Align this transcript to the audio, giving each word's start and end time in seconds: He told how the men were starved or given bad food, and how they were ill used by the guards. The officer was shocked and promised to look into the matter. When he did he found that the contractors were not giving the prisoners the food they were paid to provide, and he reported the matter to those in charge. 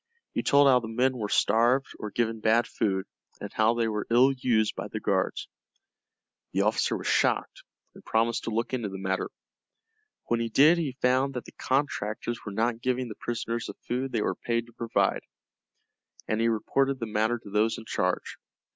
He 0.33 0.41
told 0.41 0.67
how 0.67 0.79
the 0.79 0.87
men 0.87 1.15
were 1.15 1.29
starved 1.29 1.89
or 1.99 2.09
given 2.09 2.39
bad 2.39 2.65
food, 2.65 3.05
and 3.39 3.53
how 3.53 3.75
they 3.75 3.87
were 3.87 4.07
ill 4.09 4.31
used 4.31 4.75
by 4.75 4.87
the 4.87 4.99
guards. 4.99 5.47
The 6.53 6.61
officer 6.63 6.97
was 6.97 7.05
shocked 7.05 7.61
and 7.93 8.03
promised 8.03 8.45
to 8.45 8.49
look 8.49 8.73
into 8.73 8.89
the 8.89 8.97
matter. 8.97 9.29
When 10.25 10.39
he 10.39 10.49
did 10.49 10.79
he 10.79 10.97
found 11.03 11.35
that 11.35 11.45
the 11.45 11.51
contractors 11.51 12.39
were 12.43 12.51
not 12.51 12.81
giving 12.81 13.09
the 13.09 13.15
prisoners 13.21 13.67
the 13.67 13.75
food 13.87 14.11
they 14.11 14.23
were 14.23 14.33
paid 14.33 14.65
to 14.65 14.73
provide, 14.73 15.21
and 16.27 16.41
he 16.41 16.47
reported 16.47 16.99
the 16.99 17.05
matter 17.05 17.37
to 17.37 17.51
those 17.51 17.77
in 17.77 17.85
charge. 17.85 18.37